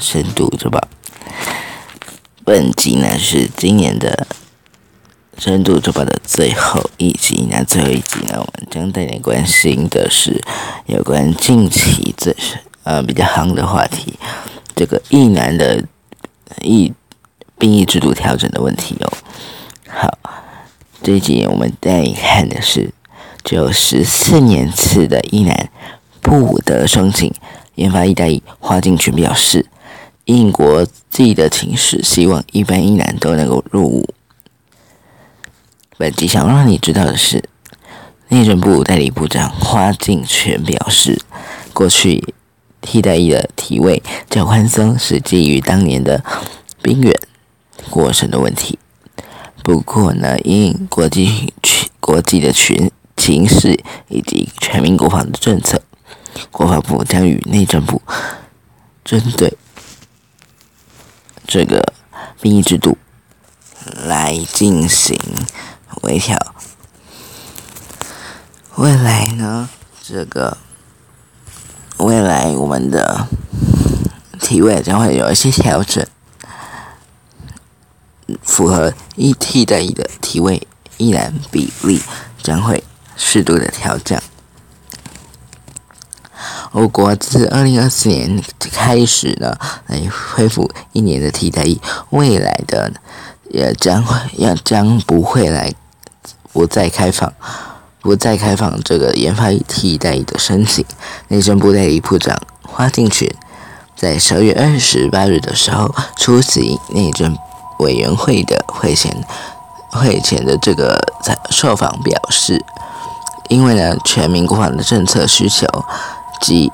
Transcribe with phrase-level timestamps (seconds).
[0.00, 0.80] 深度周报。
[2.44, 4.26] 本集呢是今年的
[5.38, 7.46] 深度周报的最后一集。
[7.50, 10.40] 那最后一集呢，我们将带你关心的是
[10.86, 12.34] 有关近期最
[12.84, 14.18] 呃比较夯的话题，
[14.74, 15.84] 这个一男的
[16.62, 16.92] 一
[17.58, 19.12] 兵役制度调整的问题哦。
[19.88, 20.18] 好，
[21.02, 22.92] 这一集我们带你看的是
[23.42, 25.68] 只有十四年次的一男
[26.20, 27.32] 不得申请
[27.76, 29.66] 研发一代一，花敬群表示。
[30.24, 34.12] 英国际的情势，希望一般一男都能够入伍。
[35.96, 37.44] 本集想让你知道的是，
[38.30, 41.22] 内政部代理部长花敬全表示，
[41.72, 42.34] 过去
[42.80, 46.24] 替代役的体位较宽松，是基于当年的
[46.82, 47.14] 兵员
[47.88, 48.80] 过剩的问题。
[49.62, 53.78] 不过呢，因国际群国际的群情势
[54.08, 55.80] 以及全民国防的政策，
[56.50, 58.00] 国防部将与内政部
[59.04, 59.56] 针对。
[61.48, 61.92] 这个
[62.40, 62.98] 兵役制度
[64.04, 65.16] 来进行
[66.02, 66.36] 微调，
[68.74, 69.68] 未来呢？
[70.02, 70.58] 这个
[71.98, 73.28] 未来我们的
[74.40, 76.04] 体位将会有一些调整，
[78.42, 80.66] 符合一替代一的体位
[80.96, 82.02] 依然比例
[82.42, 82.82] 将会
[83.16, 84.20] 适度的调降。
[86.76, 88.38] 我国自二零二四年
[88.70, 89.98] 开始呢，来
[90.34, 91.80] 恢复一年的替代役，
[92.10, 92.92] 未来的
[93.48, 95.72] 也将会要将不会来
[96.52, 97.32] 不再开放，
[98.02, 100.84] 不再开放这个研发替代的申请。
[101.28, 103.26] 内政部代理部长花敬群
[103.96, 107.34] 在十二月二十八日的时候出席内政
[107.78, 109.24] 委员会的会前，
[109.92, 112.62] 会前的这个在受访表示，
[113.48, 115.66] 因为呢全民国防的政策需求。
[116.40, 116.70] 及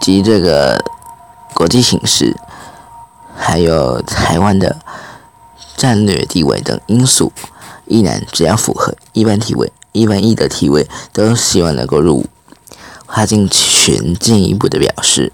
[0.00, 0.82] 及这个
[1.54, 2.36] 国际形势，
[3.36, 4.76] 还有台湾的
[5.76, 7.32] 战略地位等因素，
[7.86, 12.26] 依然只要符合一般体位、一般一的体位，都希望能够入伍。
[13.06, 15.32] 华进群进一步的表示，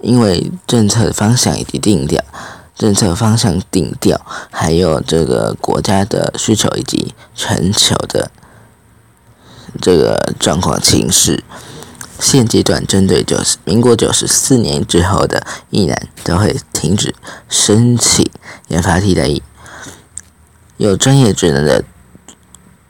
[0.00, 2.22] 因为政策方向已经定调，
[2.76, 4.20] 政策方向定调，
[4.50, 8.30] 还有这个国家的需求以及全球的
[9.80, 11.42] 这个状况形势。
[12.20, 17.14] 现阶段针对九十民国九十四年之后的役男，都会停止
[17.48, 18.28] 申请
[18.68, 19.42] 研发替代役。
[20.76, 21.84] 有专业职能的、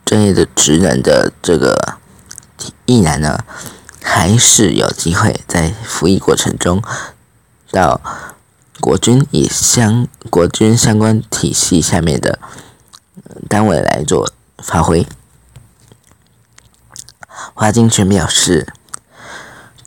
[0.04, 1.98] 专业的职能的这个
[2.86, 3.44] 役男呢，
[4.02, 6.82] 还是有机会在服役过程中
[7.70, 8.00] 到
[8.80, 12.38] 国军以相国军相关体系下面的
[13.48, 15.06] 单位来做发挥。
[17.52, 18.72] 华金全表示。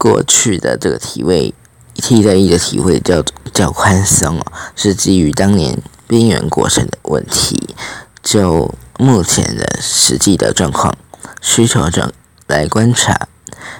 [0.01, 1.53] 过去的这个体位
[1.93, 3.23] 替代役的体位较
[3.53, 7.75] 较宽松哦，是基于当年边缘过剩的问题。
[8.23, 10.97] 就目前的实际的状况
[11.39, 12.11] 需求状
[12.47, 13.27] 来观察，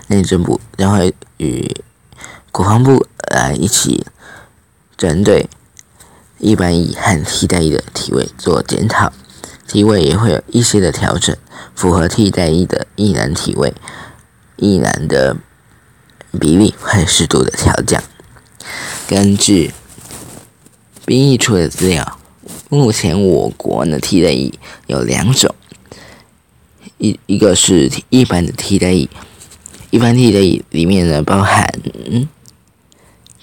[0.09, 1.75] 内政部将会与
[2.51, 4.05] 国防部来一起
[4.95, 5.49] 针对
[6.37, 9.11] 一般役和替代役的体位做检讨，
[9.67, 11.35] 体位也会有一些的调整，
[11.73, 13.73] 符合替代役的役男体位，
[14.57, 15.37] 役男的。
[16.39, 18.01] 比例会适度的调降。
[19.07, 19.71] 根据
[21.05, 22.19] 兵役处的资料，
[22.69, 25.53] 目前我国的替代役有两种，
[26.97, 29.09] 一一个是一般的替代役，
[29.89, 31.67] 一般替代役里面呢包含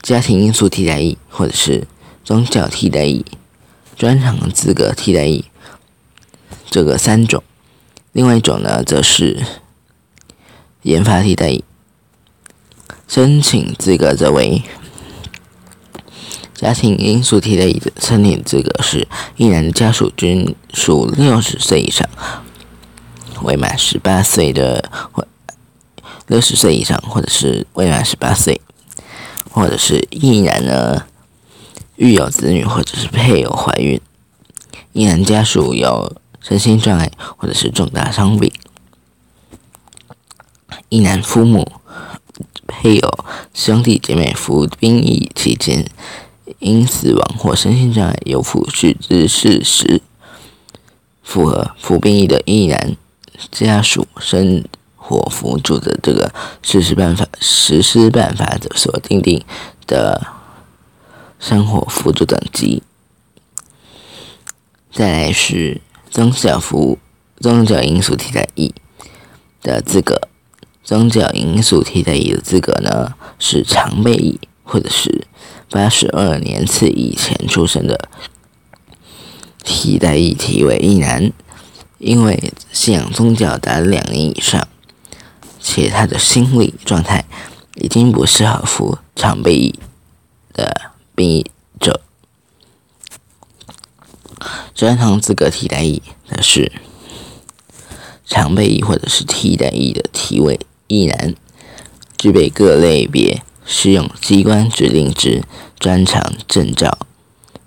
[0.00, 1.86] 家庭因素替代役或者是
[2.24, 3.26] 宗教替代役、
[3.96, 5.44] 专长资格替代役
[6.70, 7.42] 这个三种。
[8.12, 9.44] 另外一种呢则是
[10.82, 11.62] 研发替代役。
[13.08, 14.62] 申请资格则为
[16.54, 22.06] 家庭因素替代役的申请资格是：一男的家属均属六十岁以上，
[23.42, 25.26] 未满十八岁的或
[26.26, 28.60] 六十岁以上，或者是未满十八岁，
[29.50, 31.04] 或者是一男呢
[31.96, 33.98] 育有子女或者是配偶怀孕，
[34.92, 38.52] 一男家属有身心障碍或者是重大伤病，
[40.90, 41.72] 一男父母。
[42.68, 45.84] 配偶、兄弟姐妹服兵役期间
[46.60, 50.00] 因死亡或身心障碍有抚恤之事实，
[51.22, 52.96] 符合服兵役的役男
[53.50, 56.32] 家属生活辅助的这个
[56.62, 59.42] 实施办法实施办法的所定定
[59.86, 60.26] 的
[61.40, 62.82] 生活辅助等级。
[64.92, 65.80] 再来是
[66.10, 66.98] 宗教服务、
[67.40, 68.74] 宗教因素替代役
[69.62, 70.28] 的资格。
[70.88, 75.26] 宗教因素替代役的资格呢，是常备役或者是
[75.68, 78.08] 八十二年次以前出生的
[79.62, 81.30] 替代役体为一男，
[81.98, 84.66] 因为信仰宗教达两年以上，
[85.60, 87.26] 且他的心理状态
[87.74, 89.78] 已经不适合服常备役
[90.54, 92.00] 的兵役者。
[94.74, 96.00] 专长资格替代役
[96.30, 96.72] 的是
[98.24, 100.58] 常备役或者是替代役的体位
[100.88, 101.34] 役男，
[102.16, 105.44] 具备各类别适用机关指定之
[105.78, 106.98] 专长证照，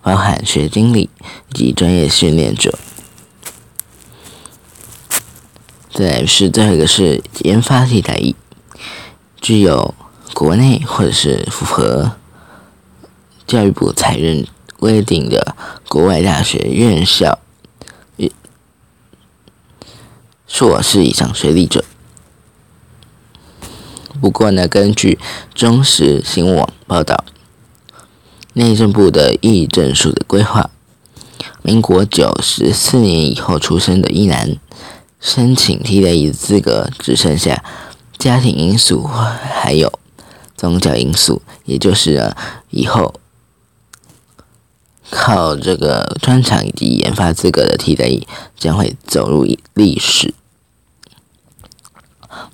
[0.02, 1.10] 包含学经历
[1.54, 2.78] 及专业训练者。
[5.94, 8.36] 再是最后一个是研发替代役，
[9.40, 9.96] 具有
[10.34, 12.12] 国内或者是符合
[13.48, 14.46] 教育部才认。
[14.82, 15.56] 规定的
[15.88, 17.38] 国外大学院校
[20.48, 21.86] 硕士以上学历者。
[24.22, 25.18] 不过呢，根据
[25.56, 27.26] 中时新闻网报道，
[28.54, 30.70] 内政部的役证书的规划，
[31.64, 34.56] 民国九十四年以后出生的一男
[35.20, 37.64] 申请替代役资格，只剩下
[38.20, 39.92] 家庭因素还有
[40.56, 42.36] 宗教因素，也就是呢
[42.70, 43.16] 以后。
[45.14, 48.26] 靠这个专长以及研发资格的替代役
[48.58, 50.34] 将会走入历史。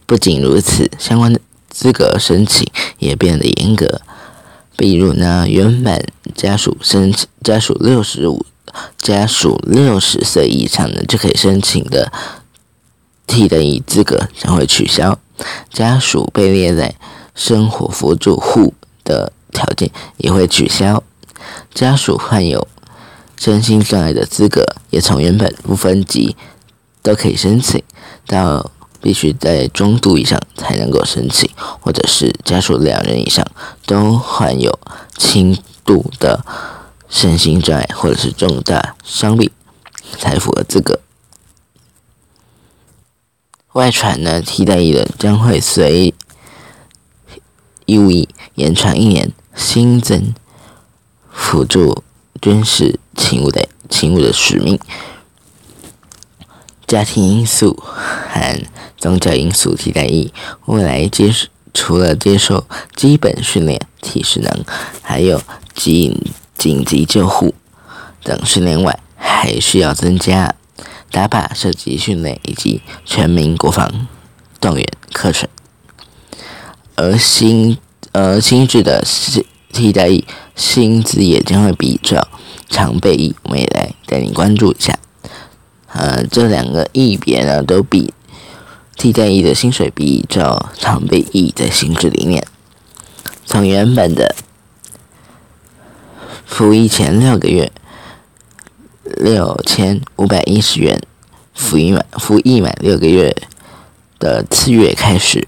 [0.07, 1.39] 不仅如此，相关的
[1.77, 4.01] 资格申请也变得严格。
[4.75, 6.03] 比如呢，原本
[6.33, 8.43] 家属申请家属六十五
[8.97, 12.11] 家属六十岁以上的就可以申请的
[13.27, 15.19] 替代役资格将会取消，
[15.71, 16.95] 家属被列在
[17.35, 21.03] 生活辅助户的条件也会取消。
[21.75, 22.67] 家属患有
[23.39, 26.35] 身心障碍的资格，也从原本不分级
[27.03, 27.83] 都可以申请，
[28.25, 28.71] 到
[29.07, 31.49] 必须在中度以上才能够申请，
[31.79, 33.47] 或者是家属两人以上
[33.85, 34.77] 都患有
[35.15, 36.45] 轻度的
[37.07, 39.49] 身心障碍或者是重大伤病
[40.17, 40.99] 才符合资格。
[43.71, 46.13] 外传呢，替代役的将会随
[47.85, 50.33] 义务役延长一年，新增。
[51.31, 52.03] 辅助
[52.41, 54.77] 军事勤务的勤务的使命，
[56.87, 58.65] 家庭因素和
[58.97, 60.33] 宗教因素替代役，
[60.65, 61.29] 未来接
[61.73, 64.63] 除了接受基本训练、体适能，
[65.01, 65.41] 还有
[65.75, 66.17] 紧
[66.57, 67.53] 紧急救护
[68.23, 70.55] 等训练外，还需要增加
[71.11, 74.07] 打靶射击训练以及全民国防
[74.61, 75.49] 动员课程，
[76.95, 77.77] 而新
[78.13, 79.03] 而新制的
[79.73, 80.25] 替代役。
[80.55, 82.27] 薪资也将会比照
[82.67, 84.97] 常备役，我们也来带你关注一下。
[85.87, 88.13] 呃，这两个役别呢，都比
[88.95, 92.45] 替代役的薪水比较常备役的薪资里面，
[93.45, 94.35] 从原本的
[96.45, 97.71] 服役前六个月
[99.03, 101.01] 六千五百一十元，
[101.53, 103.35] 服役满服役满六个月
[104.19, 105.47] 的次月开始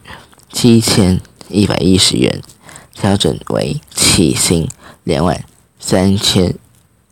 [0.52, 2.42] 七千一百一十元，
[2.94, 4.68] 调整为起薪。
[5.06, 5.44] 两万
[5.80, 6.54] 三千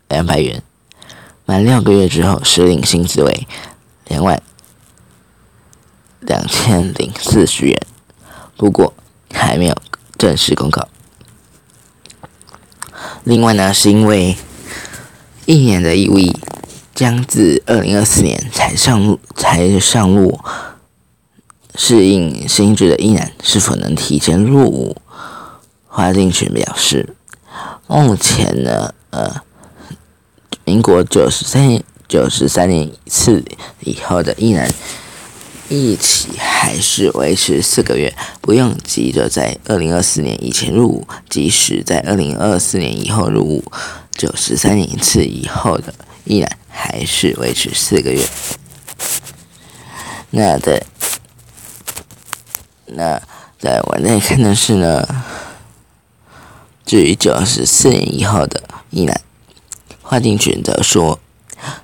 [0.07, 0.61] 两百元，
[1.47, 3.47] 满六个月之后，实领薪资为
[4.09, 4.43] 两万
[6.19, 7.81] 两千零四十元。
[8.57, 8.93] 不过
[9.31, 9.73] 还没有
[10.17, 10.89] 正式公告。
[13.23, 14.35] 另外呢，是因为
[15.45, 16.17] 一年的义务
[16.93, 20.37] 将自二零二四年才上路，才上路
[21.75, 24.97] 适应新制的一男是否能提前入伍？
[25.87, 27.15] 华定群表示。
[27.87, 29.41] 目前呢，呃，
[30.67, 33.41] 民国九十三九十三年一次
[33.79, 34.69] 以后的一男
[35.69, 43.63] 一起还是维持四个月，不用急着在二零二四年以前入伍，即使在二零二四年以后入伍，
[44.11, 45.93] 九十三年一次以后的
[46.25, 48.21] 一男还是维持四个月。
[50.31, 50.83] 那在
[52.87, 53.21] 那
[53.57, 55.07] 在我那看的是呢。
[56.85, 59.21] 至于九十四年以后的一男，
[60.09, 61.19] 划定群则说，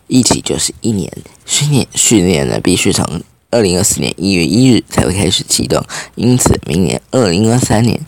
[0.07, 1.11] 一起就是一年
[1.45, 7.99] 训练，训练呢必须从二零二四年一月一日才会开始启动，因此明年二零二三年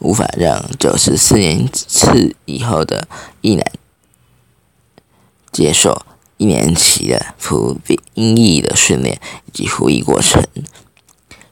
[0.00, 3.06] 无法让九十四年次以后的
[3.42, 3.64] 一男
[5.52, 6.04] 接受
[6.36, 10.42] 一年期的服兵役的训练以及服役过程。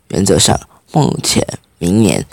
[0.08, 0.58] 原则上，
[0.90, 1.46] 目前
[1.78, 2.26] 明年。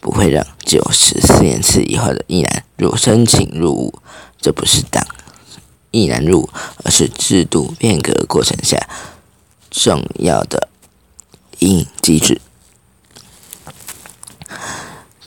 [0.00, 3.98] 不会让九十四年次以后的一男入申请入伍，
[4.40, 5.06] 这不是党
[5.90, 6.50] 一男入伍，
[6.84, 8.88] 而是制度变革过程下
[9.70, 10.68] 重要的
[11.58, 12.40] 应机制。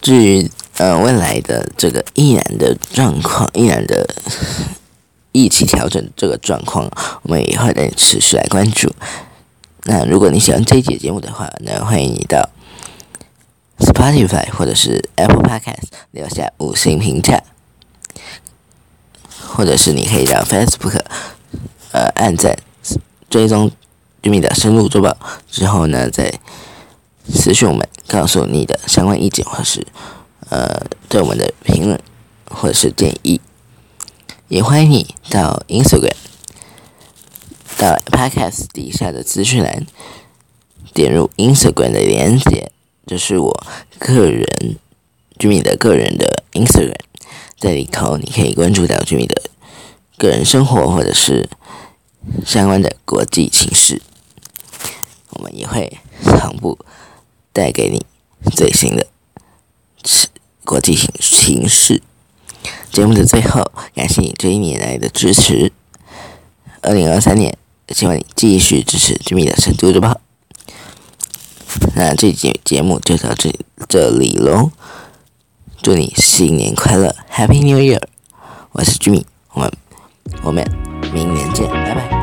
[0.02, 4.16] 至于呃，未来的这个依然的状况，依然的
[5.34, 6.90] 疫情调整这个状况，
[7.24, 8.90] 我们也会来持续来关注。
[9.84, 12.50] 那如果你喜欢这一节节目的话，那欢迎你到
[14.00, 17.44] Spotify 或者是 Apple Podcast 留下五星评价，
[19.42, 21.02] 或者是你可以让 Facebook
[21.92, 22.58] 呃按赞
[23.30, 23.70] 追踪
[24.24, 25.18] 居民的深入周报
[25.52, 26.34] 之后呢，再
[27.28, 29.86] 私讯我们，告诉你的相关意见或是。
[30.50, 32.02] 呃，对我们的评论
[32.50, 33.40] 或者是建议，
[34.48, 36.16] 也欢迎你到 Instagram
[37.78, 39.86] 到 Podcast 底下的资讯栏，
[40.92, 42.72] 点入 Instagram 的连接，
[43.10, 43.64] 这是我
[43.98, 44.46] 个人
[45.40, 46.94] 居民的个人的 Instagram，
[47.58, 49.42] 在里头你可以关注到居民的
[50.16, 51.50] 个人生活或者是
[52.46, 54.00] 相关的国际情势，
[55.32, 56.78] 我们也会同步
[57.52, 58.06] 带给你
[58.56, 59.08] 最新的。
[60.64, 62.04] 国际形形势。
[62.92, 65.72] 节目的最后，感谢你这一年来的支持。
[66.82, 67.58] 二零二三年，
[67.90, 70.22] 希望你继续支持居民的深度日报。
[71.96, 73.54] 那这节节目就到这
[73.88, 74.72] 这里喽。
[75.82, 78.02] 祝你新年快乐，Happy New Year！
[78.74, 79.24] 我是 Jimmy，
[79.54, 79.72] 我们
[80.44, 80.70] 我们
[81.14, 82.19] 明年见，拜拜。